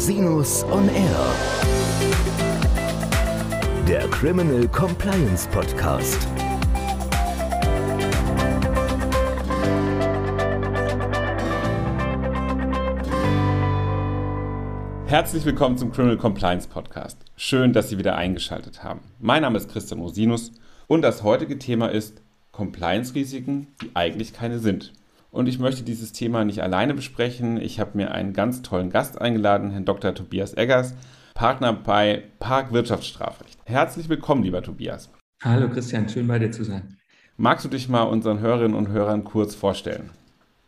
[0.00, 1.34] Rosinus on Air.
[3.86, 6.26] Der Criminal Compliance Podcast.
[15.04, 17.18] Herzlich willkommen zum Criminal Compliance Podcast.
[17.36, 19.02] Schön, dass Sie wieder eingeschaltet haben.
[19.18, 20.52] Mein Name ist Christian Rosinus
[20.86, 22.22] und das heutige Thema ist
[22.52, 24.94] Compliance-Risiken, die eigentlich keine sind.
[25.30, 27.56] Und ich möchte dieses Thema nicht alleine besprechen.
[27.60, 30.14] Ich habe mir einen ganz tollen Gast eingeladen, Herrn Dr.
[30.14, 30.94] Tobias Eggers,
[31.34, 33.58] Partner bei Park Wirtschaftsstrafrecht.
[33.64, 35.08] Herzlich willkommen, lieber Tobias.
[35.42, 36.96] Hallo Christian, schön bei dir zu sein.
[37.36, 40.10] Magst du dich mal unseren Hörerinnen und Hörern kurz vorstellen?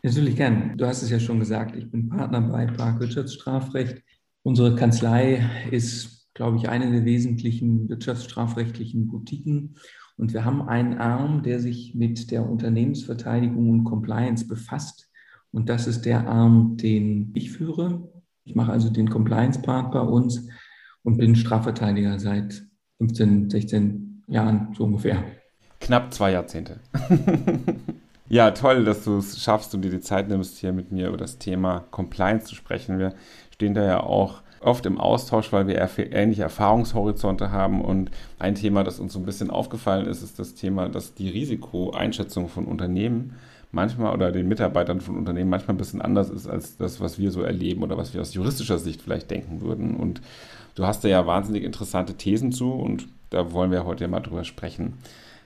[0.01, 0.77] Natürlich gern.
[0.77, 4.01] Du hast es ja schon gesagt, ich bin Partner bei Park Wirtschaftsstrafrecht.
[4.43, 9.75] Unsere Kanzlei ist, glaube ich, eine der wesentlichen wirtschaftsstrafrechtlichen Boutiquen
[10.17, 15.09] und wir haben einen Arm, der sich mit der Unternehmensverteidigung und Compliance befasst.
[15.51, 18.09] Und das ist der Arm, den ich führe.
[18.43, 20.47] Ich mache also den Compliance-Part bei uns
[21.03, 22.63] und bin Strafverteidiger seit
[22.97, 25.23] 15, 16 Jahren so ungefähr.
[25.79, 26.79] Knapp zwei Jahrzehnte.
[28.29, 31.17] ja, toll, dass du es schaffst und dir die Zeit nimmst, hier mit mir über
[31.17, 32.99] das Thema Compliance zu sprechen.
[32.99, 33.13] Wir
[33.51, 35.77] stehen da ja auch oft im Austausch, weil wir
[36.13, 37.81] ähnliche Erfahrungshorizonte haben.
[37.81, 41.29] Und ein Thema, das uns so ein bisschen aufgefallen ist, ist das Thema, dass die
[41.29, 43.35] Risikoeinschätzung von Unternehmen
[43.71, 47.31] manchmal oder den Mitarbeitern von Unternehmen manchmal ein bisschen anders ist als das, was wir
[47.31, 49.95] so erleben oder was wir aus juristischer Sicht vielleicht denken würden.
[49.95, 50.21] Und
[50.75, 54.19] du hast da ja wahnsinnig interessante Thesen zu und da wollen wir heute ja mal
[54.19, 54.93] drüber sprechen.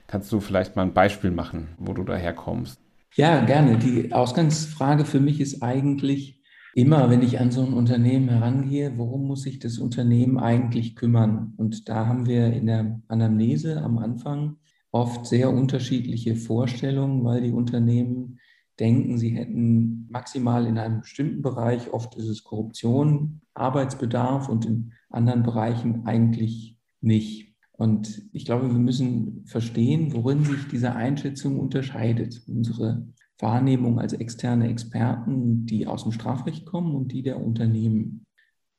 [0.06, 2.78] Kannst du vielleicht mal ein Beispiel machen, wo du daherkommst?
[3.14, 3.78] Ja, gerne.
[3.78, 6.37] Die Ausgangsfrage für mich ist eigentlich,
[6.78, 11.52] immer, wenn ich an so ein Unternehmen herangehe, worum muss sich das Unternehmen eigentlich kümmern?
[11.56, 14.58] Und da haben wir in der Anamnese am Anfang
[14.92, 18.38] oft sehr unterschiedliche Vorstellungen, weil die Unternehmen
[18.78, 24.92] denken, sie hätten maximal in einem bestimmten Bereich, oft ist es Korruption, Arbeitsbedarf und in
[25.10, 27.56] anderen Bereichen eigentlich nicht.
[27.72, 32.40] Und ich glaube, wir müssen verstehen, worin sich diese Einschätzung unterscheidet.
[32.46, 38.26] Unsere Wahrnehmung als externe Experten, die aus dem Strafrecht kommen und die der Unternehmen.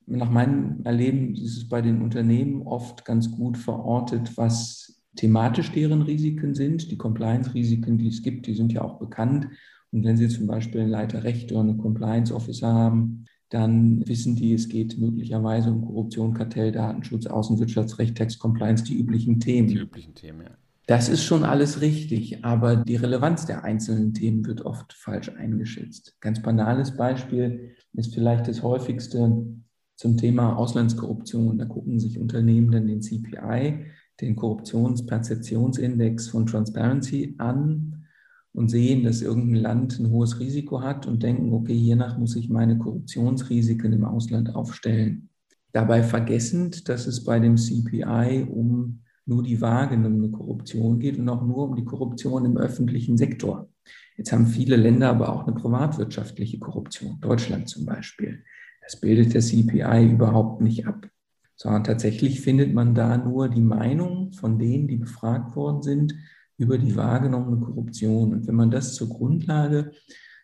[0.06, 6.02] Nach meinem Erleben ist es bei den Unternehmen oft ganz gut verortet, was thematisch deren
[6.02, 6.90] Risiken sind.
[6.90, 9.48] Die Compliance-Risiken, die es gibt, die sind ja auch bekannt.
[9.92, 14.52] Und wenn Sie zum Beispiel einen Leiter Recht oder einen Compliance-Officer haben, dann wissen die,
[14.52, 19.68] es geht möglicherweise um Korruption, Kartell, Datenschutz, Außenwirtschaftsrecht, Tax Compliance, die üblichen Themen.
[19.68, 20.50] Die üblichen Themen, ja.
[20.90, 26.16] Das ist schon alles richtig, aber die Relevanz der einzelnen Themen wird oft falsch eingeschätzt.
[26.20, 29.46] Ganz banales Beispiel ist vielleicht das häufigste
[29.94, 31.58] zum Thema Auslandskorruption.
[31.58, 33.86] Da gucken sich Unternehmen dann den CPI,
[34.20, 38.06] den Korruptionsperzeptionsindex von Transparency an
[38.52, 42.48] und sehen, dass irgendein Land ein hohes Risiko hat und denken, okay, hiernach muss ich
[42.48, 45.28] meine Korruptionsrisiken im Ausland aufstellen.
[45.70, 51.42] Dabei vergessend, dass es bei dem CPI um nur die wahrgenommene Korruption geht und auch
[51.42, 53.68] nur um die Korruption im öffentlichen Sektor.
[54.16, 58.44] Jetzt haben viele Länder aber auch eine privatwirtschaftliche Korruption, Deutschland zum Beispiel.
[58.82, 61.08] Das bildet der CPI überhaupt nicht ab,
[61.56, 66.14] sondern tatsächlich findet man da nur die Meinung von denen, die befragt worden sind,
[66.56, 68.32] über die wahrgenommene Korruption.
[68.32, 69.92] Und wenn man das zur Grundlage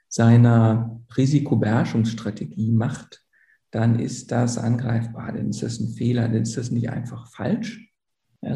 [0.08, 3.26] seiner Risikobeherrschungsstrategie macht,
[3.70, 7.92] dann ist das angreifbar, dann ist das ein Fehler, dann ist das nicht einfach falsch,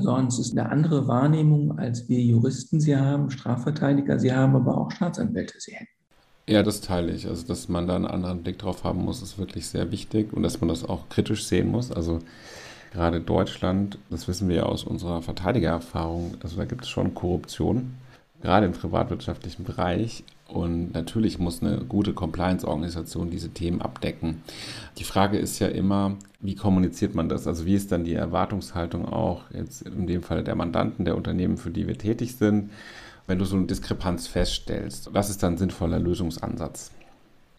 [0.00, 4.90] sonst ist eine andere Wahrnehmung, als wir Juristen sie haben, Strafverteidiger sie haben, aber auch
[4.90, 5.90] Staatsanwälte sie hätten.
[6.48, 7.28] Ja, das teile ich.
[7.28, 10.42] Also, dass man da einen anderen Blick drauf haben muss, ist wirklich sehr wichtig und
[10.42, 11.92] dass man das auch kritisch sehen muss.
[11.92, 12.18] Also,
[12.92, 17.94] gerade Deutschland, das wissen wir ja aus unserer Verteidigererfahrung, also da gibt es schon Korruption,
[18.42, 20.24] gerade im privatwirtschaftlichen Bereich.
[20.52, 24.42] Und natürlich muss eine gute Compliance-Organisation diese Themen abdecken.
[24.98, 27.46] Die Frage ist ja immer, wie kommuniziert man das?
[27.46, 31.56] Also wie ist dann die Erwartungshaltung auch jetzt in dem Fall der Mandanten, der Unternehmen,
[31.56, 32.70] für die wir tätig sind,
[33.28, 35.14] wenn du so eine Diskrepanz feststellst?
[35.14, 36.90] Was ist dann ein sinnvoller Lösungsansatz?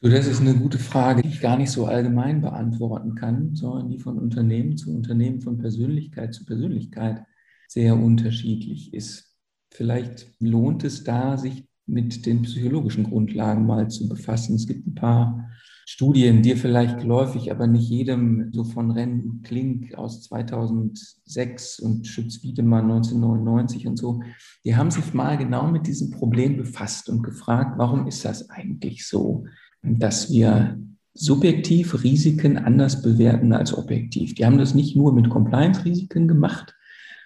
[0.01, 3.99] Das ist eine gute Frage, die ich gar nicht so allgemein beantworten kann, sondern die
[3.99, 7.23] von Unternehmen zu Unternehmen, von Persönlichkeit zu Persönlichkeit
[7.69, 9.37] sehr unterschiedlich ist.
[9.69, 14.55] Vielleicht lohnt es da, sich mit den psychologischen Grundlagen mal zu befassen.
[14.55, 15.49] Es gibt ein paar
[15.85, 22.91] Studien, die vielleicht geläufig, aber nicht jedem so von Rennen Klink aus 2006 und Schütz-Wiedemann
[22.91, 24.21] 1999 und so,
[24.63, 29.05] die haben sich mal genau mit diesem Problem befasst und gefragt, warum ist das eigentlich
[29.07, 29.45] so,
[29.81, 30.79] dass wir
[31.13, 34.35] subjektiv Risiken anders bewerten als objektiv.
[34.35, 36.73] Die haben das nicht nur mit Compliance-Risiken gemacht,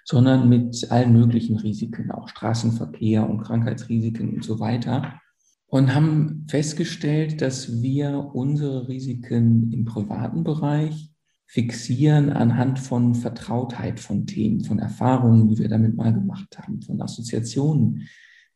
[0.05, 5.19] sondern mit allen möglichen Risiken, auch Straßenverkehr und Krankheitsrisiken und so weiter.
[5.67, 11.11] Und haben festgestellt, dass wir unsere Risiken im privaten Bereich
[11.47, 17.01] fixieren anhand von Vertrautheit von Themen, von Erfahrungen, die wir damit mal gemacht haben, von
[17.01, 18.07] Assoziationen,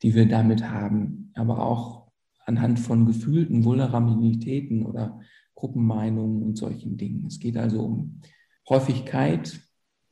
[0.04, 2.08] die wir damit haben, aber auch
[2.46, 5.20] anhand von gefühlten Vulnerabilitäten oder
[5.56, 7.26] Gruppenmeinungen und solchen Dingen.
[7.26, 8.22] Es geht also um
[8.70, 9.60] Häufigkeit,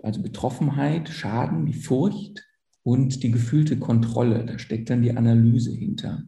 [0.01, 2.45] also Betroffenheit, Schaden, die Furcht
[2.83, 4.45] und die gefühlte Kontrolle.
[4.45, 6.23] Da steckt dann die Analyse hinter.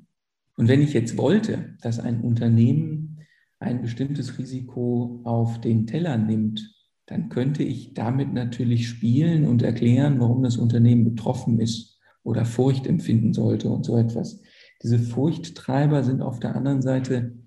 [0.56, 3.20] Und wenn ich jetzt wollte, dass ein Unternehmen
[3.60, 6.76] ein bestimmtes Risiko auf den Teller nimmt,
[7.06, 12.88] dann könnte ich damit natürlich spielen und erklären, warum das Unternehmen betroffen ist oder Furcht
[12.88, 14.42] empfinden sollte und so etwas.
[14.84, 17.38] Diese Furchttreiber sind auf der anderen Seite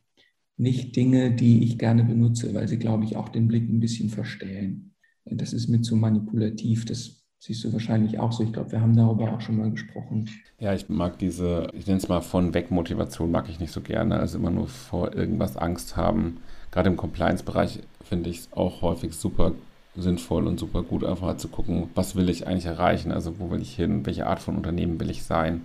[0.56, 4.10] nicht Dinge, die ich gerne benutze, weil sie, glaube ich, auch den Blick ein bisschen
[4.10, 4.91] verstellen.
[5.24, 6.84] Das ist mir zu manipulativ.
[6.84, 8.44] Das siehst du wahrscheinlich auch so.
[8.44, 10.30] Ich glaube, wir haben darüber auch schon mal gesprochen.
[10.58, 13.80] Ja, ich mag diese, ich nenne es mal von weg Motivation, mag ich nicht so
[13.80, 14.18] gerne.
[14.20, 16.38] Also immer nur vor irgendwas Angst haben.
[16.70, 19.52] Gerade im Compliance-Bereich finde ich es auch häufig super
[19.94, 23.12] sinnvoll und super gut, einfach zu gucken, was will ich eigentlich erreichen?
[23.12, 24.06] Also wo will ich hin?
[24.06, 25.62] Welche Art von Unternehmen will ich sein?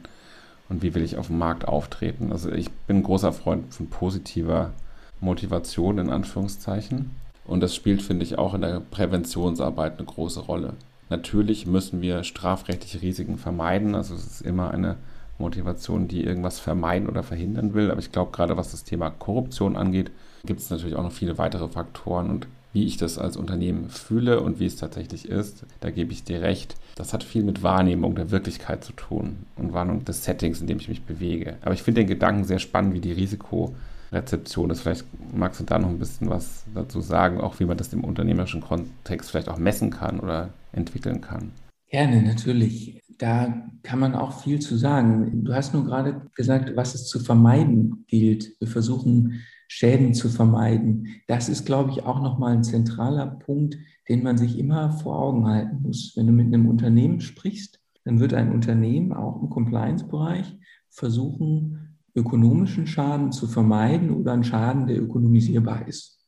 [0.70, 2.32] Und wie will ich auf dem Markt auftreten?
[2.32, 4.74] Also ich bin großer Freund von positiver
[5.22, 7.12] Motivation in Anführungszeichen.
[7.48, 10.74] Und das spielt, finde ich, auch in der Präventionsarbeit eine große Rolle.
[11.10, 13.96] Natürlich müssen wir strafrechtliche Risiken vermeiden.
[13.96, 14.98] Also es ist immer eine
[15.40, 17.90] Motivation, die irgendwas vermeiden oder verhindern will.
[17.90, 20.12] Aber ich glaube, gerade was das Thema Korruption angeht,
[20.46, 22.30] gibt es natürlich auch noch viele weitere Faktoren.
[22.30, 26.24] Und wie ich das als Unternehmen fühle und wie es tatsächlich ist, da gebe ich
[26.24, 26.76] dir recht.
[26.96, 30.80] Das hat viel mit Wahrnehmung der Wirklichkeit zu tun und Wahrnehmung des Settings, in dem
[30.80, 31.56] ich mich bewege.
[31.62, 33.74] Aber ich finde den Gedanken sehr spannend, wie die Risiko
[34.12, 34.82] Rezeption ist.
[34.82, 35.06] Vielleicht
[35.36, 38.62] magst du da noch ein bisschen was dazu sagen, auch wie man das im unternehmerischen
[38.62, 41.52] Kontext vielleicht auch messen kann oder entwickeln kann.
[41.90, 43.02] Gerne, natürlich.
[43.18, 45.44] Da kann man auch viel zu sagen.
[45.44, 48.60] Du hast nur gerade gesagt, was es zu vermeiden gilt.
[48.60, 51.08] Wir versuchen Schäden zu vermeiden.
[51.28, 53.78] Das ist, glaube ich, auch nochmal ein zentraler Punkt,
[54.08, 56.14] den man sich immer vor Augen halten muss.
[56.16, 60.58] Wenn du mit einem Unternehmen sprichst, dann wird ein Unternehmen auch im Compliance-Bereich
[60.90, 61.87] versuchen,
[62.18, 66.20] ökonomischen Schaden zu vermeiden oder einen Schaden, der ökonomisierbar ist.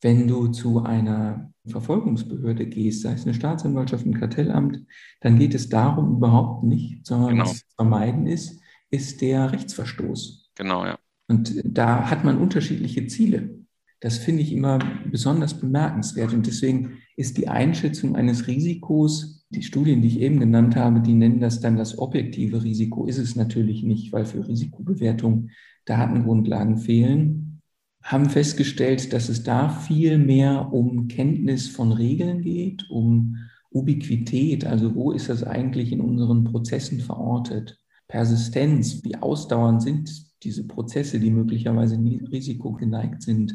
[0.00, 4.84] Wenn du zu einer Verfolgungsbehörde gehst, sei es eine Staatsanwaltschaft, ein Kartellamt,
[5.20, 7.44] dann geht es darum überhaupt nicht, sondern genau.
[7.44, 8.60] was zu vermeiden ist,
[8.90, 10.50] ist der Rechtsverstoß.
[10.56, 10.98] Genau, ja.
[11.28, 13.58] Und da hat man unterschiedliche Ziele.
[14.00, 14.80] Das finde ich immer
[15.10, 16.34] besonders bemerkenswert.
[16.34, 21.14] Und deswegen ist die Einschätzung eines Risikos, die Studien, die ich eben genannt habe, die
[21.14, 25.50] nennen das dann das objektive Risiko, ist es natürlich nicht, weil für Risikobewertung
[25.84, 27.60] Datengrundlagen fehlen,
[28.02, 33.36] haben festgestellt, dass es da viel mehr um Kenntnis von Regeln geht, um
[33.70, 37.78] Ubiquität, also wo ist das eigentlich in unseren Prozessen verortet,
[38.08, 40.10] Persistenz, wie ausdauernd sind
[40.42, 43.54] diese Prozesse, die möglicherweise Risiko geneigt sind?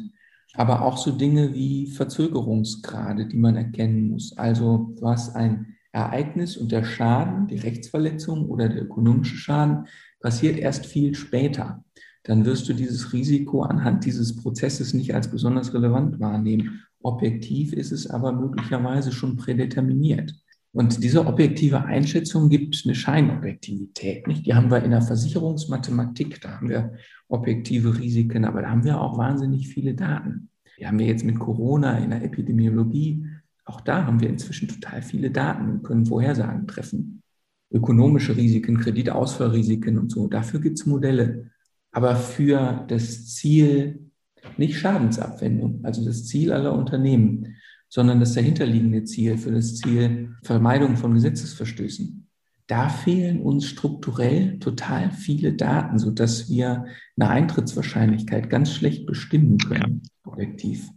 [0.54, 4.36] Aber auch so Dinge wie Verzögerungsgrade, die man erkennen muss.
[4.36, 9.86] Also hast ein Ereignis und der Schaden, die Rechtsverletzung oder der ökonomische Schaden
[10.20, 11.84] passiert erst viel später.
[12.24, 16.82] Dann wirst du dieses Risiko anhand dieses Prozesses nicht als besonders relevant wahrnehmen.
[17.02, 20.34] Objektiv ist es aber möglicherweise schon prädeterminiert.
[20.72, 24.26] Und diese objektive Einschätzung gibt eine Scheinobjektivität.
[24.26, 24.46] Nicht?
[24.46, 26.92] Die haben wir in der Versicherungsmathematik, da haben wir
[27.28, 30.50] objektive Risiken, aber da haben wir auch wahnsinnig viele Daten.
[30.78, 33.24] Die haben wir jetzt mit Corona in der Epidemiologie.
[33.68, 37.22] Auch da haben wir inzwischen total viele Daten und können Vorhersagen treffen.
[37.70, 40.26] Ökonomische Risiken, Kreditausfallrisiken und so.
[40.26, 41.50] Dafür gibt es Modelle.
[41.92, 44.10] Aber für das Ziel
[44.56, 47.56] nicht Schadensabwendung, also das Ziel aller Unternehmen,
[47.90, 52.26] sondern das dahinterliegende Ziel für das Ziel Vermeidung von Gesetzesverstößen.
[52.68, 56.86] Da fehlen uns strukturell total viele Daten, sodass wir
[57.18, 60.88] eine Eintrittswahrscheinlichkeit ganz schlecht bestimmen können, objektiv.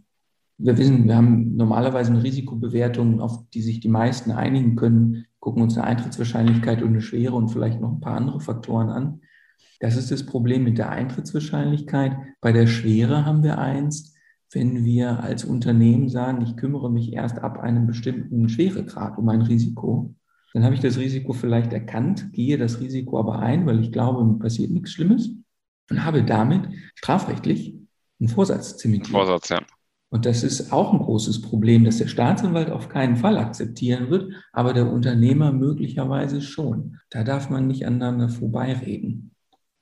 [0.64, 5.62] Wir wissen, wir haben normalerweise eine Risikobewertung, auf die sich die meisten einigen können, gucken
[5.62, 9.20] uns eine Eintrittswahrscheinlichkeit und eine Schwere und vielleicht noch ein paar andere Faktoren an.
[9.80, 12.16] Das ist das Problem mit der Eintrittswahrscheinlichkeit.
[12.40, 14.14] Bei der Schwere haben wir eins,
[14.52, 19.42] wenn wir als Unternehmen sagen, ich kümmere mich erst ab einem bestimmten Schweregrad um ein
[19.42, 20.14] Risiko,
[20.52, 24.24] dann habe ich das Risiko vielleicht erkannt, gehe das Risiko aber ein, weil ich glaube,
[24.24, 25.30] mir passiert nichts Schlimmes
[25.90, 27.74] und habe damit strafrechtlich
[28.20, 29.16] einen Vorsatz zementiert.
[29.16, 29.62] Vorsatz, ja.
[30.12, 34.30] Und das ist auch ein großes Problem, dass der Staatsanwalt auf keinen Fall akzeptieren wird,
[34.52, 36.98] aber der Unternehmer möglicherweise schon.
[37.08, 39.30] Da darf man nicht aneinander vorbeireden.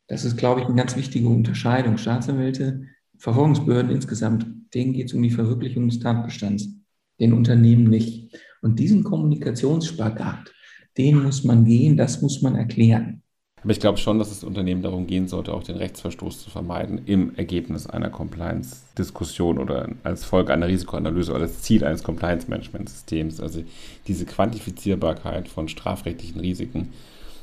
[0.06, 1.98] Das ist, glaube ich, eine ganz wichtige Unterscheidung.
[1.98, 2.82] Staatsanwälte
[3.18, 6.76] Verfolgungsbehörden insgesamt, denen geht es um die Verwirklichung des Tatbestands,
[7.18, 8.32] den Unternehmen nicht.
[8.62, 10.54] Und diesen Kommunikationsspagat,
[10.96, 13.19] den muss man gehen, das muss man erklären.
[13.62, 17.02] Aber ich glaube schon, dass das Unternehmen darum gehen sollte, auch den Rechtsverstoß zu vermeiden
[17.04, 23.40] im Ergebnis einer Compliance-Diskussion oder als Folge einer Risikoanalyse oder als Ziel eines Compliance-Management-Systems.
[23.40, 23.62] Also
[24.06, 26.92] diese Quantifizierbarkeit von strafrechtlichen Risiken,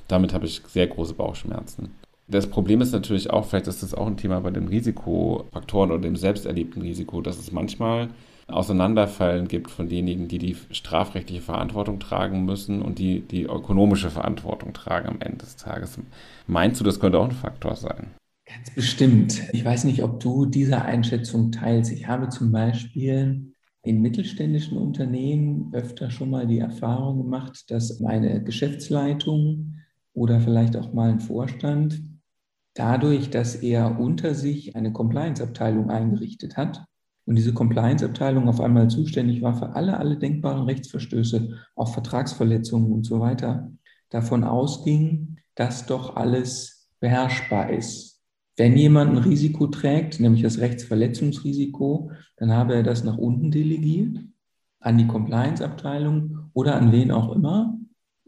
[0.08, 1.92] damit habe ich sehr große Bauchschmerzen.
[2.28, 6.02] Das Problem ist natürlich auch, vielleicht ist das auch ein Thema bei den Risikofaktoren oder
[6.02, 8.10] dem selbst erlebten Risiko, dass es manchmal
[8.48, 14.74] Auseinanderfallen gibt von denjenigen, die die strafrechtliche Verantwortung tragen müssen und die die ökonomische Verantwortung
[14.74, 16.00] tragen am Ende des Tages.
[16.48, 18.12] Meinst du, das könnte auch ein Faktor sein?
[18.46, 19.44] Ganz bestimmt.
[19.52, 21.92] Ich weiß nicht, ob du diese Einschätzung teilst.
[21.92, 23.52] Ich habe zum Beispiel
[23.84, 29.76] in mittelständischen Unternehmen öfter schon mal die Erfahrung gemacht, dass meine Geschäftsleitung
[30.14, 32.02] oder vielleicht auch mal ein Vorstand
[32.74, 36.86] dadurch, dass er unter sich eine Compliance-Abteilung eingerichtet hat,
[37.28, 43.06] und diese Compliance-Abteilung auf einmal zuständig war für alle, alle denkbaren Rechtsverstöße, auch Vertragsverletzungen und
[43.06, 43.70] so weiter,
[44.10, 48.22] davon ausging, dass doch alles beherrschbar ist.
[48.56, 54.18] Wenn jemand ein Risiko trägt, nämlich das Rechtsverletzungsrisiko, dann habe er das nach unten delegiert
[54.80, 57.77] an die Compliance-Abteilung oder an wen auch immer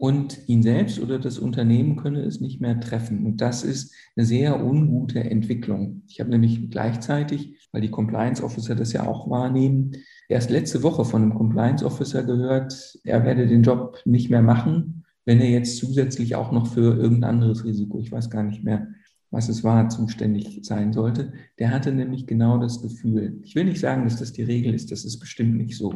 [0.00, 3.26] und ihn selbst oder das Unternehmen könne es nicht mehr treffen.
[3.26, 6.04] Und das ist eine sehr ungute Entwicklung.
[6.08, 9.92] Ich habe nämlich gleichzeitig, weil die Compliance Officer das ja auch wahrnehmen,
[10.30, 15.04] erst letzte Woche von einem Compliance Officer gehört, er werde den Job nicht mehr machen,
[15.26, 18.88] wenn er jetzt zusätzlich auch noch für irgendein anderes Risiko, ich weiß gar nicht mehr,
[19.30, 21.34] was es war, zuständig sein sollte.
[21.58, 23.38] Der hatte nämlich genau das Gefühl.
[23.42, 25.92] Ich will nicht sagen, dass das die Regel ist, das ist bestimmt nicht so.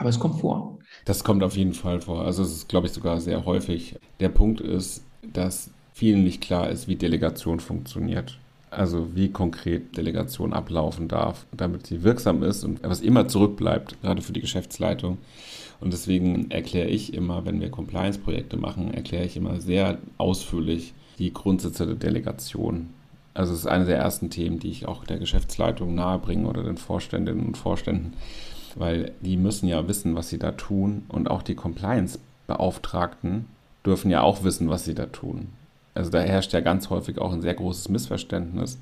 [0.00, 0.78] Aber es kommt vor.
[1.04, 2.24] Das kommt auf jeden Fall vor.
[2.24, 3.96] Also es ist, glaube ich, sogar sehr häufig.
[4.18, 5.04] Der Punkt ist,
[5.34, 8.38] dass vielen nicht klar ist, wie Delegation funktioniert.
[8.70, 14.22] Also wie konkret Delegation ablaufen darf, damit sie wirksam ist und was immer zurückbleibt, gerade
[14.22, 15.18] für die Geschäftsleitung.
[15.80, 21.34] Und deswegen erkläre ich immer, wenn wir Compliance-Projekte machen, erkläre ich immer sehr ausführlich die
[21.34, 22.88] Grundsätze der Delegation.
[23.34, 26.78] Also es ist eine der ersten Themen, die ich auch der Geschäftsleitung nahebringe oder den
[26.78, 28.14] Vorständinnen und Vorständen
[28.78, 33.46] weil die müssen ja wissen, was sie da tun und auch die Compliance-Beauftragten
[33.84, 35.48] dürfen ja auch wissen, was sie da tun.
[35.94, 38.78] Also da herrscht ja ganz häufig auch ein sehr großes Missverständnis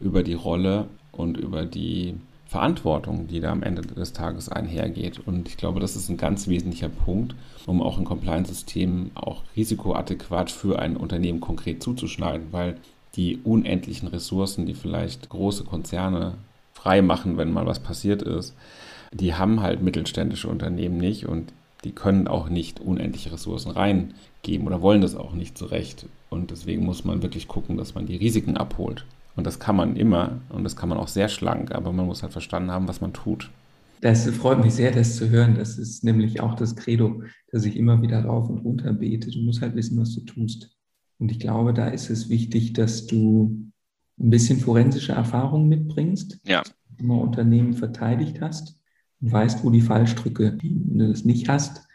[0.00, 2.14] über die Rolle und über die
[2.46, 5.20] Verantwortung, die da am Ende des Tages einhergeht.
[5.26, 7.34] Und ich glaube, das ist ein ganz wesentlicher Punkt,
[7.66, 12.76] um auch ein Compliance-System auch risikoadäquat für ein Unternehmen konkret zuzuschneiden, weil
[13.14, 16.34] die unendlichen Ressourcen, die vielleicht große Konzerne
[16.74, 18.54] frei machen, wenn mal was passiert ist,
[19.12, 21.52] die haben halt mittelständische Unternehmen nicht und
[21.84, 26.06] die können auch nicht unendliche Ressourcen reingeben oder wollen das auch nicht zurecht.
[26.30, 29.04] Und deswegen muss man wirklich gucken, dass man die Risiken abholt.
[29.34, 32.22] Und das kann man immer und das kann man auch sehr schlank, aber man muss
[32.22, 33.50] halt verstanden haben, was man tut.
[34.00, 35.54] Das freut mich sehr, das zu hören.
[35.54, 39.30] Das ist nämlich auch das Credo, dass ich immer wieder rauf und runter bete.
[39.30, 40.76] Du musst halt wissen, was du tust.
[41.18, 43.70] Und ich glaube, da ist es wichtig, dass du
[44.18, 46.62] ein bisschen forensische Erfahrung mitbringst, ja.
[46.98, 48.81] immer Unternehmen verteidigt hast
[49.22, 50.90] und weißt, wo die Fallstricke liegen.
[50.90, 51.86] Wenn du das nicht hast,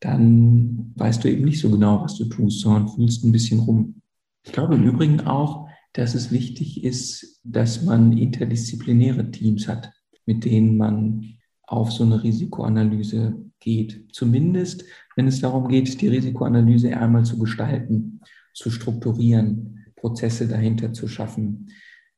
[0.00, 4.00] dann weißt du eben nicht so genau, was du tust, sondern fühlst ein bisschen rum.
[4.44, 9.90] Ich glaube im Übrigen auch, dass es wichtig ist, dass man interdisziplinäre Teams hat,
[10.26, 14.06] mit denen man auf so eine Risikoanalyse geht.
[14.12, 14.84] Zumindest,
[15.16, 18.20] wenn es darum geht, die Risikoanalyse einmal zu gestalten,
[18.54, 21.68] zu strukturieren, Prozesse dahinter zu schaffen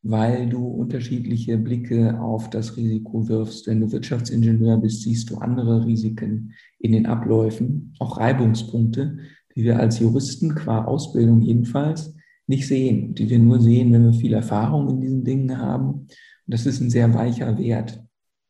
[0.03, 3.67] weil du unterschiedliche Blicke auf das Risiko wirfst.
[3.67, 9.19] Wenn du Wirtschaftsingenieur bist, siehst du andere Risiken in den Abläufen, auch Reibungspunkte,
[9.55, 12.15] die wir als Juristen qua Ausbildung jedenfalls
[12.47, 15.91] nicht sehen, die wir nur sehen, wenn wir viel Erfahrung in diesen Dingen haben.
[15.91, 16.09] Und
[16.47, 18.03] das ist ein sehr weicher Wert.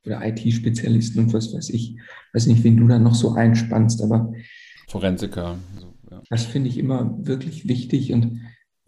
[0.07, 1.97] Oder IT-Spezialisten und was weiß ich.
[1.97, 2.01] Ich
[2.33, 4.33] weiß nicht, wen du da noch so einspannst, aber
[4.89, 5.59] Forensiker.
[5.75, 6.23] Also, ja.
[6.31, 8.41] Das finde ich immer wirklich wichtig und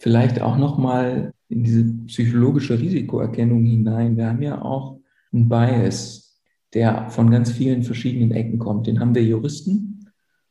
[0.02, 4.16] vielleicht auch nochmal in diese psychologische Risikoerkennung hinein.
[4.16, 4.98] Wir haben ja auch
[5.32, 6.42] einen Bias,
[6.74, 8.88] der von ganz vielen verschiedenen Ecken kommt.
[8.88, 10.10] Den haben wir Juristen.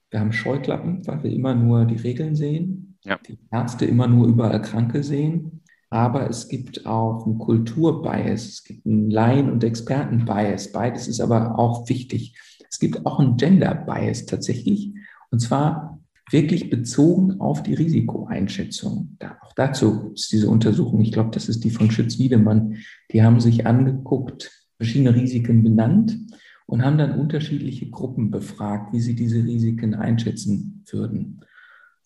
[0.10, 2.98] Wir haben Scheuklappen, weil wir immer nur die Regeln sehen.
[3.04, 3.20] Ja.
[3.28, 5.62] Die Ärzte immer nur überall Kranke sehen.
[5.90, 10.72] Aber es gibt auch einen Kulturbias, es gibt einen Laien- und Expertenbias.
[10.72, 12.40] Beides ist aber auch wichtig.
[12.70, 14.94] Es gibt auch einen Gender-Bias tatsächlich.
[15.30, 16.01] Und zwar
[16.32, 19.16] wirklich bezogen auf die Risikoeinschätzung.
[19.20, 22.78] Da, auch dazu ist diese Untersuchung, ich glaube, das ist die von Schütz-Wiedemann,
[23.12, 26.18] die haben sich angeguckt, verschiedene Risiken benannt
[26.66, 31.42] und haben dann unterschiedliche Gruppen befragt, wie sie diese Risiken einschätzen würden.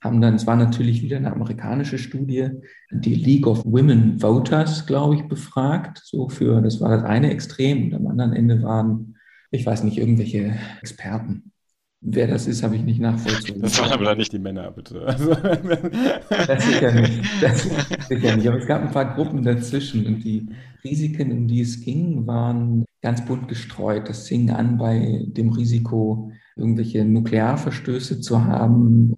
[0.02, 2.50] Haben dann, es war natürlich wieder eine amerikanische Studie,
[2.92, 6.02] die League of Women Voters, glaube ich, befragt.
[6.04, 9.16] So für, das war das eine Extrem und am anderen Ende waren,
[9.52, 11.52] ich weiß nicht, irgendwelche Experten
[12.08, 13.64] Wer das ist, habe ich nicht nachvollzogen.
[13.64, 15.02] Das waren aber nicht die Männer, bitte.
[15.02, 15.34] Also,
[16.30, 17.24] das sicher nicht.
[17.42, 17.64] Das
[18.08, 18.48] sicher nicht.
[18.48, 20.48] Aber es gab ein paar Gruppen dazwischen und die
[20.84, 24.08] Risiken, um die es ging, waren ganz bunt gestreut.
[24.08, 29.16] Das fing an bei dem Risiko, irgendwelche Nuklearverstöße zu haben.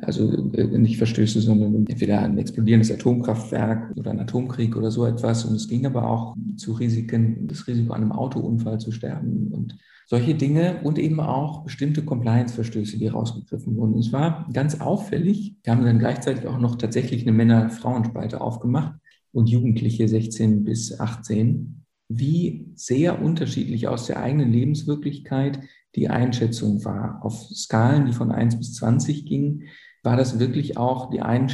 [0.00, 5.44] Also äh, nicht Verstöße, sondern entweder ein explodierendes Atomkraftwerk oder ein Atomkrieg oder so etwas.
[5.44, 9.76] Und es ging aber auch zu Risiken, das Risiko, an einem Autounfall zu sterben und
[10.12, 13.94] solche Dinge und eben auch bestimmte Compliance-Verstöße, die rausgegriffen wurden.
[13.94, 15.56] Und es war ganz auffällig.
[15.62, 18.92] Wir haben dann gleichzeitig auch noch tatsächlich eine Männer-Frauen-Spalte aufgemacht
[19.32, 25.60] und Jugendliche 16 bis 18, wie sehr unterschiedlich aus der eigenen Lebenswirklichkeit
[25.96, 27.24] die Einschätzung war.
[27.24, 29.62] Auf Skalen, die von 1 bis 20 gingen,
[30.02, 31.46] war das wirklich auch, die einen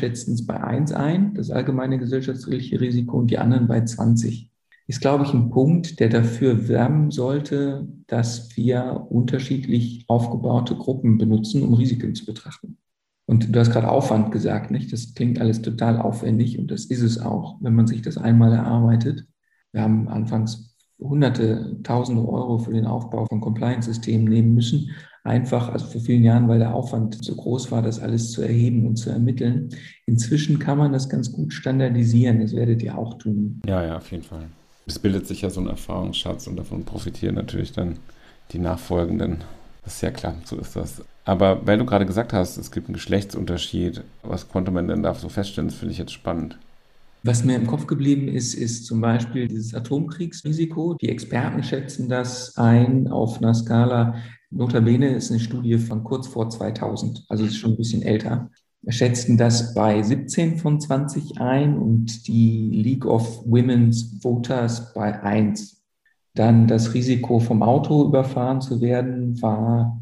[0.48, 4.47] bei 1 ein, das allgemeine gesellschaftsrechtliche Risiko, und die anderen bei 20.
[4.88, 11.62] Ist, glaube ich, ein Punkt, der dafür werben sollte, dass wir unterschiedlich aufgebaute Gruppen benutzen,
[11.62, 12.78] um Risiken zu betrachten.
[13.26, 14.90] Und du hast gerade Aufwand gesagt, nicht?
[14.90, 18.50] Das klingt alles total aufwendig und das ist es auch, wenn man sich das einmal
[18.54, 19.26] erarbeitet.
[19.72, 24.90] Wir haben anfangs hunderte, tausende Euro für den Aufbau von Compliance-Systemen nehmen müssen.
[25.22, 28.86] Einfach, also vor vielen Jahren, weil der Aufwand so groß war, das alles zu erheben
[28.86, 29.68] und zu ermitteln.
[30.06, 32.40] Inzwischen kann man das ganz gut standardisieren.
[32.40, 33.60] Das werdet ihr auch tun.
[33.66, 34.46] Ja, ja, auf jeden Fall.
[34.88, 37.98] Es bildet sich ja so ein Erfahrungsschatz und davon profitieren natürlich dann
[38.52, 39.44] die Nachfolgenden.
[39.84, 41.02] Das ist ja klar, so ist das.
[41.24, 45.14] Aber weil du gerade gesagt hast, es gibt einen Geschlechtsunterschied, was konnte man denn da
[45.14, 45.68] so feststellen?
[45.68, 46.58] Das finde ich jetzt spannend.
[47.22, 50.94] Was mir im Kopf geblieben ist, ist zum Beispiel dieses Atomkriegsrisiko.
[50.94, 54.14] Die Experten schätzen das ein auf einer Skala.
[54.50, 58.50] Notabene ist eine Studie von kurz vor 2000, also ist schon ein bisschen älter.
[58.88, 65.82] Schätzten das bei 17 von 20 ein und die League of Women's Voters bei 1.
[66.34, 70.00] Dann das Risiko vom Auto überfahren zu werden war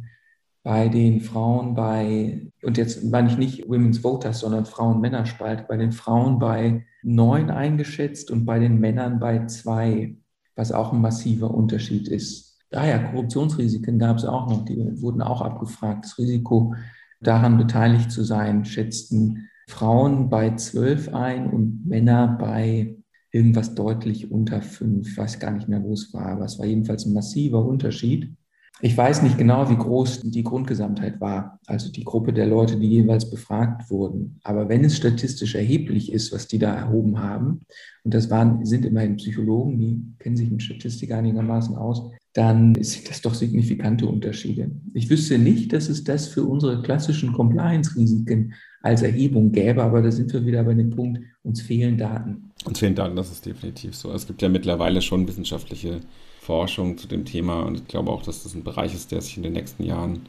[0.63, 5.93] bei den Frauen bei, und jetzt meine ich nicht Women's Voters, sondern Frauen-Männer-Spalt, bei den
[5.93, 10.17] Frauen bei neun eingeschätzt und bei den Männern bei zwei,
[10.57, 12.59] was auch ein massiver Unterschied ist.
[12.71, 16.05] Daher Korruptionsrisiken gab es auch noch, die wurden auch abgefragt.
[16.05, 16.75] Das Risiko,
[17.21, 22.97] daran beteiligt zu sein, schätzten Frauen bei zwölf ein und Männer bei
[23.33, 25.09] irgendwas deutlich unter fünf.
[25.09, 28.35] Ich weiß gar nicht mehr, wo es war, aber es war jedenfalls ein massiver Unterschied.
[28.83, 32.89] Ich weiß nicht genau, wie groß die Grundgesamtheit war, also die Gruppe der Leute, die
[32.89, 34.39] jeweils befragt wurden.
[34.45, 37.65] Aber wenn es statistisch erheblich ist, was die da erhoben haben,
[38.05, 43.09] und das waren, sind immerhin Psychologen, die kennen sich mit Statistik einigermaßen aus, dann sind
[43.09, 44.71] das doch signifikante Unterschiede.
[44.93, 50.13] Ich wüsste nicht, dass es das für unsere klassischen Compliance-Risiken als Erhebung gäbe, aber da
[50.13, 52.51] sind wir wieder bei dem Punkt, uns fehlen Daten.
[52.67, 54.13] Uns fehlen Daten, das ist definitiv so.
[54.13, 56.01] Es gibt ja mittlerweile schon wissenschaftliche
[56.43, 59.39] Forschung zu dem Thema und ich glaube auch, dass das ein Bereich ist, der sich
[59.39, 60.21] in den nächsten Jahren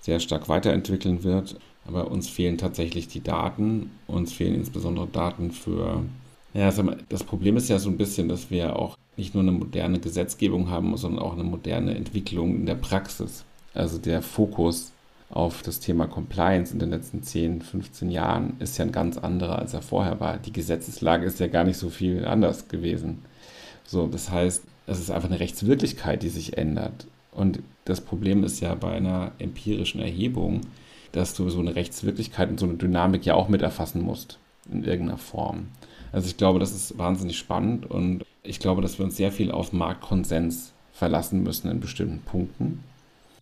[0.00, 1.60] sehr stark weiterentwickeln wird.
[1.84, 3.90] Aber uns fehlen tatsächlich die Daten.
[4.06, 6.04] Uns fehlen insbesondere Daten für.
[6.52, 6.72] Ja,
[7.08, 10.70] das Problem ist ja so ein bisschen, dass wir auch nicht nur eine moderne Gesetzgebung
[10.70, 13.44] haben, sondern auch eine moderne Entwicklung in der Praxis.
[13.74, 14.92] Also der Fokus
[15.28, 19.58] auf das Thema Compliance in den letzten 10, 15 Jahren ist ja ein ganz anderer,
[19.58, 20.38] als er vorher war.
[20.38, 23.22] Die Gesetzeslage ist ja gar nicht so viel anders gewesen.
[23.84, 27.06] So, das heißt, es ist einfach eine Rechtswirklichkeit, die sich ändert.
[27.30, 30.62] Und das Problem ist ja bei einer empirischen Erhebung,
[31.12, 34.38] dass du so eine Rechtswirklichkeit und so eine Dynamik ja auch mit erfassen musst,
[34.70, 35.68] in irgendeiner Form.
[36.12, 39.50] Also ich glaube, das ist wahnsinnig spannend und ich glaube, dass wir uns sehr viel
[39.50, 42.80] auf Marktkonsens verlassen müssen in bestimmten Punkten.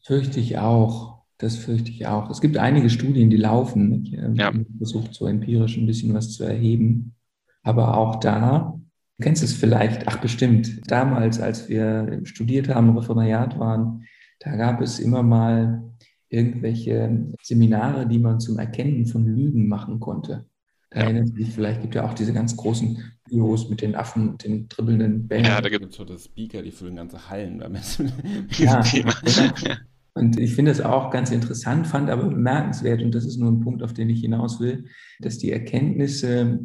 [0.03, 1.19] Fürchte ich auch.
[1.39, 2.31] Das fürchte ich auch.
[2.31, 4.05] Es gibt einige Studien, die laufen.
[4.05, 4.53] Ich ähm, ja.
[4.77, 7.15] versucht so empirisch ein bisschen was zu erheben.
[7.63, 8.79] Aber auch da
[9.19, 14.05] Du kennst es vielleicht, ach bestimmt, damals, als wir studiert haben, Referendariat waren,
[14.39, 15.83] da gab es immer mal
[16.29, 20.47] irgendwelche Seminare, die man zum Erkennen von Lügen machen konnte.
[20.90, 21.07] Da ja.
[21.07, 24.68] erinnert sich vielleicht, gibt ja auch diese ganz großen Büros mit den Affen und den
[24.68, 25.44] dribbelnden Bällen.
[25.44, 28.03] Ja, da gibt es so das Speaker, die füllen ganze Hallen damit.
[28.59, 29.12] ja, Thema.
[29.22, 29.74] Genau.
[30.14, 33.61] Und ich finde es auch ganz interessant, fand aber bemerkenswert, und das ist nur ein
[33.61, 34.87] Punkt, auf den ich hinaus will,
[35.20, 36.59] dass die Erkenntnisse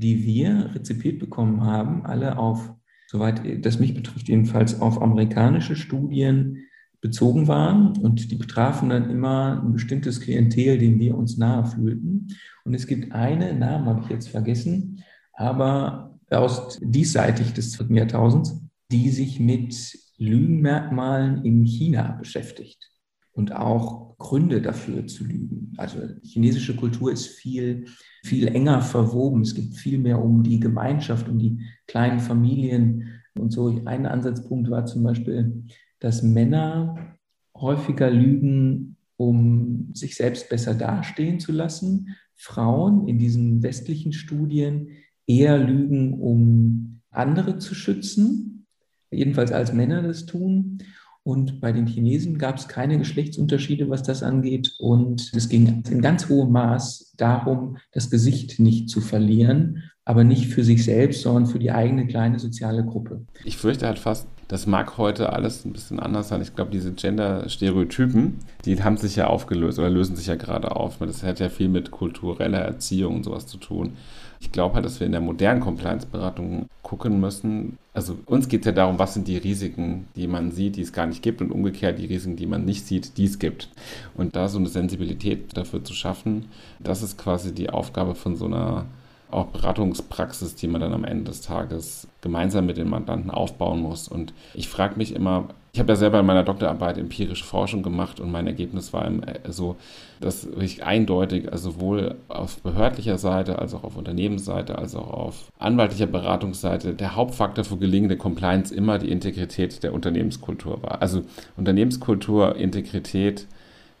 [0.00, 2.72] die wir rezipiert bekommen haben, alle auf,
[3.06, 6.64] soweit das mich betrifft, jedenfalls auf amerikanische Studien
[7.00, 12.28] bezogen waren und die betrafen dann immer ein bestimmtes Klientel, dem wir uns nahe fühlten.
[12.64, 18.60] Und es gibt eine, Namen habe ich jetzt vergessen, aber aus diesseitig des dritten Jahrtausends,
[18.92, 22.90] die sich mit Lügenmerkmalen in China beschäftigt
[23.32, 25.72] und auch Gründe dafür zu lügen.
[25.78, 27.86] Also chinesische Kultur ist viel,
[28.22, 29.40] viel enger verwoben.
[29.40, 33.82] Es geht viel mehr um die Gemeinschaft, um die kleinen Familien und so.
[33.86, 35.64] Ein Ansatzpunkt war zum Beispiel,
[36.00, 37.16] dass Männer
[37.54, 42.16] häufiger lügen, um sich selbst besser dastehen zu lassen.
[42.34, 44.88] Frauen in diesen westlichen Studien
[45.26, 48.66] eher lügen, um andere zu schützen,
[49.10, 50.78] jedenfalls als Männer das tun.
[51.22, 54.74] Und bei den Chinesen gab es keine Geschlechtsunterschiede, was das angeht.
[54.78, 60.46] Und es ging in ganz hohem Maß darum, das Gesicht nicht zu verlieren, aber nicht
[60.46, 63.26] für sich selbst, sondern für die eigene kleine soziale Gruppe.
[63.44, 66.42] Ich fürchte halt fast, das mag heute alles ein bisschen anders sein.
[66.42, 70.98] Ich glaube, diese Gender-Stereotypen, die haben sich ja aufgelöst oder lösen sich ja gerade auf.
[70.98, 73.92] Das hat ja viel mit kultureller Erziehung und sowas zu tun.
[74.40, 77.78] Ich glaube halt, dass wir in der modernen Compliance-Beratung gucken müssen.
[77.94, 80.92] Also uns geht es ja darum, was sind die Risiken, die man sieht, die es
[80.92, 83.68] gar nicht gibt und umgekehrt die Risiken, die man nicht sieht, die es gibt.
[84.16, 86.46] Und da so eine Sensibilität dafür zu schaffen,
[86.80, 88.86] das ist quasi die Aufgabe von so einer
[89.32, 94.08] auch Beratungspraxis, die man dann am Ende des Tages gemeinsam mit den Mandanten aufbauen muss.
[94.08, 98.18] Und ich frage mich immer, ich habe ja selber in meiner Doktorarbeit empirische Forschung gemacht
[98.18, 99.08] und mein Ergebnis war
[99.48, 99.76] so,
[100.20, 105.52] dass ich eindeutig, also sowohl auf behördlicher Seite als auch auf Unternehmensseite, als auch auf
[105.60, 111.02] anwaltlicher Beratungsseite der Hauptfaktor für gelingende Compliance immer die Integrität der Unternehmenskultur war.
[111.02, 111.22] Also
[111.56, 113.46] Unternehmenskultur, Integrität,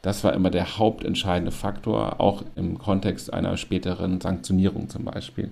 [0.02, 5.50] das war immer der hauptentscheidende Faktor, auch im Kontext einer späteren Sanktionierung zum Beispiel.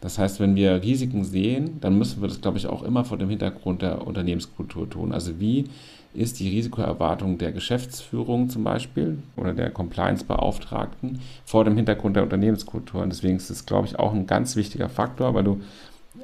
[0.00, 3.18] Das heißt, wenn wir Risiken sehen, dann müssen wir das, glaube ich, auch immer vor
[3.18, 5.12] dem Hintergrund der Unternehmenskultur tun.
[5.12, 5.66] Also wie
[6.12, 13.02] ist die Risikoerwartung der Geschäftsführung zum Beispiel oder der Compliance-Beauftragten vor dem Hintergrund der Unternehmenskultur.
[13.02, 15.60] Und deswegen ist es, glaube ich, auch ein ganz wichtiger Faktor, weil du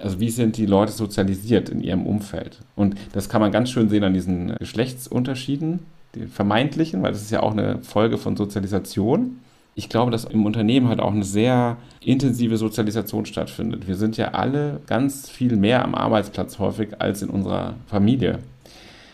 [0.01, 2.59] also wie sind die Leute sozialisiert in ihrem Umfeld?
[2.75, 5.81] Und das kann man ganz schön sehen an diesen Geschlechtsunterschieden,
[6.17, 9.41] die vermeintlichen, weil das ist ja auch eine Folge von Sozialisation.
[9.75, 13.87] Ich glaube, dass im Unternehmen halt auch eine sehr intensive Sozialisation stattfindet.
[13.87, 18.39] Wir sind ja alle ganz viel mehr am Arbeitsplatz häufig als in unserer Familie.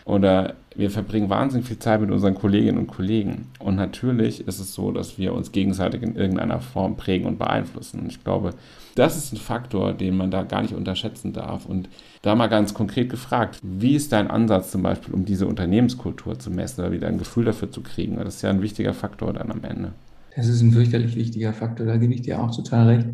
[0.05, 3.49] Oder wir verbringen wahnsinnig viel Zeit mit unseren Kolleginnen und Kollegen.
[3.59, 7.99] Und natürlich ist es so, dass wir uns gegenseitig in irgendeiner Form prägen und beeinflussen.
[7.99, 8.53] Und ich glaube,
[8.95, 11.65] das ist ein Faktor, den man da gar nicht unterschätzen darf.
[11.65, 11.89] Und
[12.21, 16.51] da mal ganz konkret gefragt, wie ist dein Ansatz zum Beispiel, um diese Unternehmenskultur zu
[16.51, 18.17] messen oder wieder ein Gefühl dafür zu kriegen?
[18.17, 19.93] Das ist ja ein wichtiger Faktor dann am Ende.
[20.35, 23.07] Das ist ein fürchterlich wichtiger Faktor, da gebe ich dir auch total recht.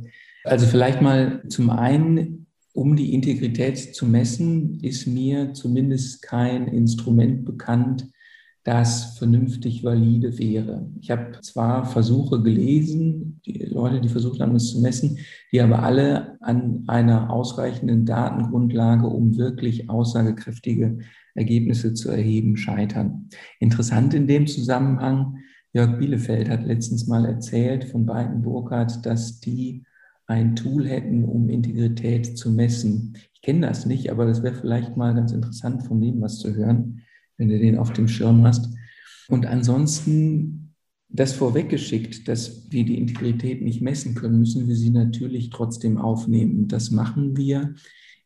[0.46, 7.44] Also vielleicht mal zum einen, um die Integrität zu messen, ist mir zumindest kein Instrument
[7.44, 8.08] bekannt,
[8.64, 10.90] das vernünftig valide wäre.
[11.00, 15.18] Ich habe zwar Versuche gelesen, die Leute, die versucht haben, es zu messen,
[15.52, 21.00] die aber alle an einer ausreichenden Datengrundlage, um wirklich aussagekräftige
[21.36, 23.30] Ergebnisse zu erheben, scheitern.
[23.60, 25.38] Interessant in dem Zusammenhang,
[25.72, 29.84] Jörg Bielefeld hat letztens mal erzählt von Beiden Burkhardt, dass die
[30.26, 33.16] ein Tool hätten, um Integrität zu messen.
[33.34, 36.54] Ich kenne das nicht, aber das wäre vielleicht mal ganz interessant, von dem was zu
[36.54, 37.02] hören
[37.40, 38.70] wenn du den auf dem Schirm hast.
[39.28, 40.76] Und ansonsten
[41.10, 46.68] das vorweggeschickt, dass wir die Integrität nicht messen können, müssen wir sie natürlich trotzdem aufnehmen.
[46.68, 47.74] Das machen wir,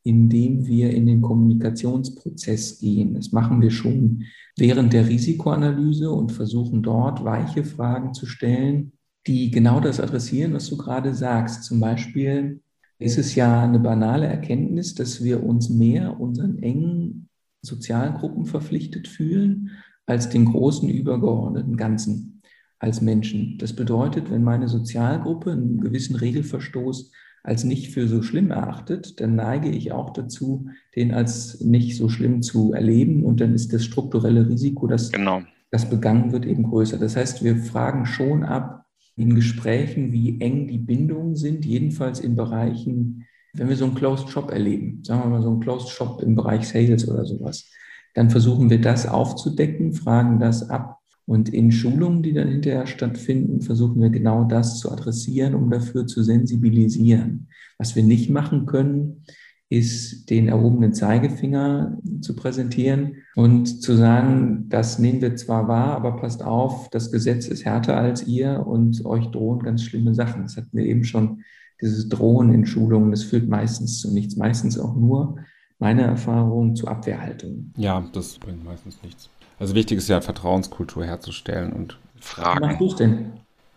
[0.03, 3.13] indem wir in den Kommunikationsprozess gehen.
[3.13, 4.23] Das machen wir schon
[4.57, 8.91] während der Risikoanalyse und versuchen dort weiche Fragen zu stellen,
[9.27, 11.63] die genau das adressieren, was du gerade sagst.
[11.63, 12.61] Zum Beispiel
[12.99, 17.29] ist es ja eine banale Erkenntnis, dass wir uns mehr unseren engen
[17.63, 19.71] Sozialgruppen verpflichtet fühlen
[20.05, 22.41] als den großen übergeordneten Ganzen
[22.77, 23.57] als Menschen.
[23.57, 29.35] Das bedeutet, wenn meine Sozialgruppe einen gewissen Regelverstoß als nicht für so schlimm erachtet, dann
[29.35, 33.85] neige ich auch dazu, den als nicht so schlimm zu erleben und dann ist das
[33.85, 35.41] strukturelle Risiko, dass genau.
[35.71, 36.97] das begangen wird, eben größer.
[36.97, 42.35] Das heißt, wir fragen schon ab in Gesprächen, wie eng die Bindungen sind, jedenfalls in
[42.35, 46.21] Bereichen, wenn wir so einen Closed Shop erleben, sagen wir mal so einen Closed Shop
[46.21, 47.69] im Bereich Sales oder sowas,
[48.15, 50.99] dann versuchen wir das aufzudecken, fragen das ab.
[51.25, 56.05] Und in Schulungen, die dann hinterher stattfinden, versuchen wir genau das zu adressieren, um dafür
[56.05, 57.47] zu sensibilisieren.
[57.77, 59.23] Was wir nicht machen können,
[59.69, 66.17] ist den erhobenen Zeigefinger zu präsentieren und zu sagen, das nehmen wir zwar wahr, aber
[66.17, 70.43] passt auf, das Gesetz ist härter als ihr und euch drohen ganz schlimme Sachen.
[70.43, 71.41] Das hatten wir eben schon
[71.83, 75.35] dieses Drohen in Schulungen, das führt meistens zu nichts, meistens auch nur
[75.79, 77.73] meine Erfahrung zu Abwehrhaltung.
[77.75, 79.29] Ja, das bringt meistens nichts.
[79.59, 82.61] Also wichtig ist ja Vertrauenskultur herzustellen und Fragen.
[82.63, 83.25] Was machst du denn?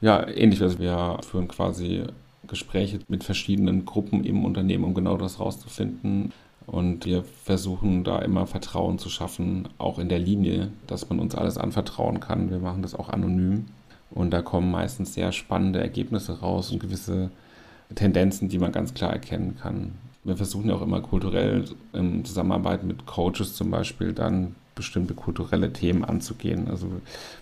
[0.01, 0.62] Ja, ähnlich.
[0.62, 2.05] Also wir führen quasi
[2.47, 6.33] Gespräche mit verschiedenen Gruppen im Unternehmen, um genau das rauszufinden.
[6.66, 11.35] Und wir versuchen da immer Vertrauen zu schaffen, auch in der Linie, dass man uns
[11.35, 12.51] alles anvertrauen kann.
[12.51, 13.66] Wir machen das auch anonym.
[14.11, 17.31] Und da kommen meistens sehr spannende Ergebnisse raus und gewisse
[17.94, 19.92] Tendenzen, die man ganz klar erkennen kann.
[20.25, 25.72] Wir versuchen ja auch immer kulturell in Zusammenarbeit mit Coaches zum Beispiel dann bestimmte kulturelle
[25.72, 26.68] Themen anzugehen.
[26.68, 26.88] Also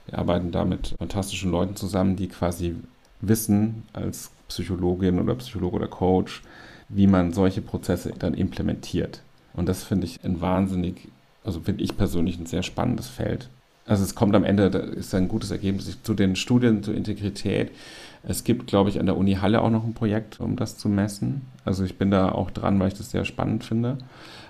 [0.07, 2.77] wir arbeiten da mit fantastischen Leuten zusammen, die quasi
[3.21, 6.43] wissen als Psychologin oder Psychologe oder Coach,
[6.89, 9.23] wie man solche Prozesse dann implementiert.
[9.55, 11.09] Und das finde ich ein wahnsinnig,
[11.45, 13.49] also finde ich persönlich ein sehr spannendes Feld.
[13.87, 17.71] Also es kommt am Ende, da ist ein gutes Ergebnis zu den Studien zur Integrität.
[18.27, 20.89] Es gibt, glaube ich, an der Uni Halle auch noch ein Projekt, um das zu
[20.89, 21.43] messen.
[21.65, 23.99] Also ich bin da auch dran, weil ich das sehr spannend finde.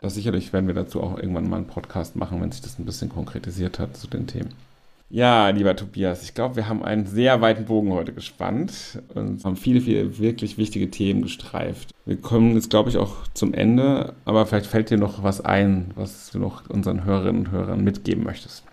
[0.01, 2.85] Das sicherlich werden wir dazu auch irgendwann mal einen Podcast machen, wenn sich das ein
[2.85, 4.51] bisschen konkretisiert hat zu den Themen.
[5.11, 9.57] Ja, lieber Tobias, ich glaube, wir haben einen sehr weiten Bogen heute gespannt und haben
[9.57, 11.91] viele, viele wirklich wichtige Themen gestreift.
[12.05, 15.93] Wir kommen jetzt, glaube ich, auch zum Ende, aber vielleicht fällt dir noch was ein,
[15.95, 18.65] was du noch unseren Hörerinnen und Hörern mitgeben möchtest.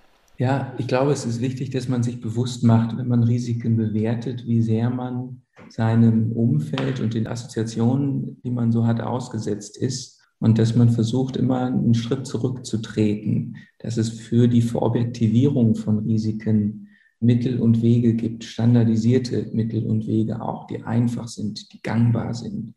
[0.42, 4.48] Ja, ich glaube, es ist wichtig, dass man sich bewusst macht, wenn man Risiken bewertet,
[4.48, 10.58] wie sehr man seinem Umfeld und den Assoziationen, die man so hat, ausgesetzt ist und
[10.58, 16.88] dass man versucht, immer einen Schritt zurückzutreten, dass es für die Verobjektivierung von Risiken
[17.20, 22.74] Mittel und Wege gibt, standardisierte Mittel und Wege auch, die einfach sind, die gangbar sind.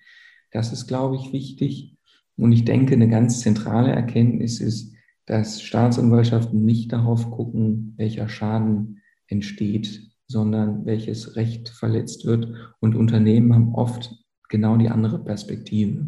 [0.50, 1.96] Das ist, glaube ich, wichtig.
[2.37, 4.93] Und ich denke, eine ganz zentrale Erkenntnis ist,
[5.26, 12.48] dass Staatsanwaltschaften nicht darauf gucken, welcher Schaden entsteht, sondern welches Recht verletzt wird.
[12.80, 14.14] Und Unternehmen haben oft
[14.48, 16.06] genau die andere Perspektive.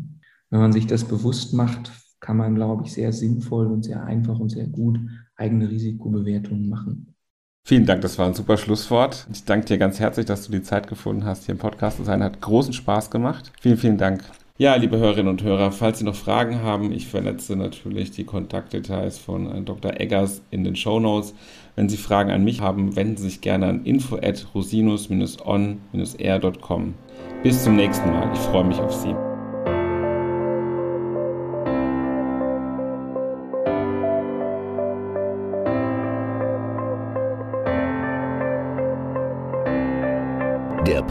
[0.51, 4.39] Wenn man sich das bewusst macht, kann man, glaube ich, sehr sinnvoll und sehr einfach
[4.39, 4.99] und sehr gut
[5.37, 7.15] eigene Risikobewertungen machen.
[7.65, 9.27] Vielen Dank, das war ein super Schlusswort.
[9.33, 12.05] Ich danke dir ganz herzlich, dass du die Zeit gefunden hast, hier im Podcast zu
[12.05, 12.23] sein.
[12.23, 13.51] Hat großen Spaß gemacht.
[13.61, 14.23] Vielen, vielen Dank.
[14.59, 19.19] Ja, liebe Hörerinnen und Hörer, falls Sie noch Fragen haben, ich verletze natürlich die Kontaktdetails
[19.19, 20.01] von äh, Dr.
[20.01, 21.35] Eggers in den Show Notes.
[21.75, 26.95] Wenn Sie Fragen an mich haben, wenden Sie sich gerne an info at rosinus-on-r.com.
[27.43, 28.33] Bis zum nächsten Mal.
[28.33, 29.15] Ich freue mich auf Sie.